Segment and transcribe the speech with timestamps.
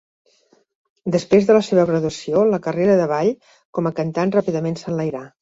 [1.15, 3.31] Després de la seva graduació, la carrera de Ball
[3.81, 5.25] com a cant ràpidament s'enlairà.